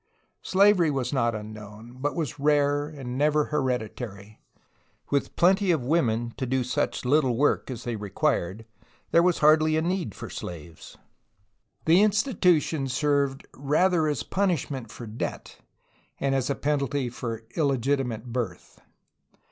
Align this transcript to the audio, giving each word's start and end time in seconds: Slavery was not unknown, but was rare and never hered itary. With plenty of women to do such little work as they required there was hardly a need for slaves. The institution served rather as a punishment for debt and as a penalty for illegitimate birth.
Slavery 0.41 0.89
was 0.89 1.13
not 1.13 1.35
unknown, 1.35 1.97
but 1.99 2.15
was 2.15 2.39
rare 2.39 2.87
and 2.87 3.19
never 3.19 3.49
hered 3.51 3.81
itary. 3.87 4.37
With 5.11 5.35
plenty 5.35 5.69
of 5.69 5.83
women 5.85 6.33
to 6.37 6.47
do 6.47 6.63
such 6.63 7.05
little 7.05 7.37
work 7.37 7.69
as 7.69 7.83
they 7.83 7.95
required 7.95 8.65
there 9.11 9.21
was 9.21 9.37
hardly 9.45 9.77
a 9.77 9.81
need 9.83 10.15
for 10.15 10.27
slaves. 10.27 10.97
The 11.85 12.01
institution 12.01 12.87
served 12.87 13.45
rather 13.53 14.07
as 14.07 14.23
a 14.23 14.25
punishment 14.25 14.91
for 14.91 15.05
debt 15.05 15.59
and 16.19 16.33
as 16.33 16.49
a 16.49 16.55
penalty 16.55 17.07
for 17.11 17.43
illegitimate 17.55 18.25
birth. 18.33 18.81